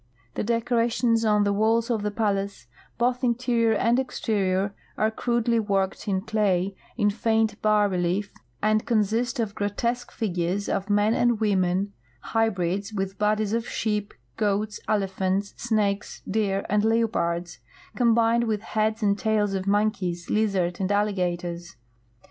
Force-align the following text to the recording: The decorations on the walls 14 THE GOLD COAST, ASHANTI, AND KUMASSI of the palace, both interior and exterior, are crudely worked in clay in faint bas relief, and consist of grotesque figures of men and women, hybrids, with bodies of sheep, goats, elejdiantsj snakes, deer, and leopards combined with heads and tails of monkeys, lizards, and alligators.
The 0.33 0.43
decorations 0.43 1.23
on 1.23 1.43
the 1.43 1.53
walls 1.53 1.89
14 1.89 2.03
THE 2.03 2.09
GOLD 2.09 2.17
COAST, 2.17 2.17
ASHANTI, 2.17 2.41
AND 2.41 2.47
KUMASSI 2.47 2.65
of 2.65 2.67
the 2.73 2.97
palace, 3.07 3.17
both 3.17 3.23
interior 3.23 3.73
and 3.75 3.99
exterior, 3.99 4.73
are 4.97 5.11
crudely 5.11 5.59
worked 5.59 6.07
in 6.07 6.21
clay 6.21 6.75
in 6.97 7.09
faint 7.11 7.61
bas 7.61 7.87
relief, 7.91 8.33
and 8.63 8.87
consist 8.87 9.39
of 9.39 9.53
grotesque 9.53 10.09
figures 10.11 10.67
of 10.67 10.89
men 10.89 11.13
and 11.13 11.39
women, 11.39 11.93
hybrids, 12.21 12.91
with 12.91 13.19
bodies 13.19 13.53
of 13.53 13.69
sheep, 13.69 14.15
goats, 14.37 14.79
elejdiantsj 14.89 15.59
snakes, 15.59 16.21
deer, 16.27 16.65
and 16.67 16.83
leopards 16.83 17.59
combined 17.95 18.45
with 18.45 18.63
heads 18.63 19.03
and 19.03 19.19
tails 19.19 19.53
of 19.53 19.67
monkeys, 19.67 20.31
lizards, 20.31 20.79
and 20.79 20.91
alligators. 20.91 21.75